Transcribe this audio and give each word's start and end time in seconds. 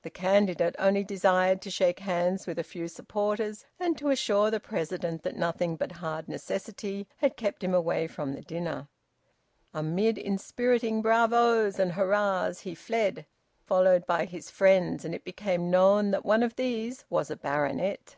The 0.00 0.08
candidate 0.08 0.74
only 0.78 1.04
desired 1.04 1.60
to 1.60 1.70
shake 1.70 1.98
hands 1.98 2.46
with 2.46 2.58
a 2.58 2.64
few 2.64 2.88
supporters 2.88 3.66
and 3.78 3.98
to 3.98 4.08
assure 4.08 4.50
the 4.50 4.60
President 4.60 5.24
that 5.24 5.36
nothing 5.36 5.76
but 5.76 5.92
hard 6.00 6.26
necessity 6.26 7.06
had 7.18 7.36
kept 7.36 7.62
him 7.62 7.74
away 7.74 8.06
from 8.06 8.32
the 8.32 8.40
dinner. 8.40 8.88
Amid 9.74 10.16
inspiriting 10.16 11.02
bravos 11.02 11.78
and 11.78 11.92
hurrahs 11.92 12.60
he 12.60 12.74
fled, 12.74 13.26
followed 13.66 14.06
by 14.06 14.24
his 14.24 14.50
friends, 14.50 15.04
and 15.04 15.14
it 15.14 15.22
became 15.22 15.68
known 15.70 16.12
that 16.12 16.24
one 16.24 16.42
of 16.42 16.56
these 16.56 17.04
was 17.10 17.30
a 17.30 17.36
baronet. 17.36 18.16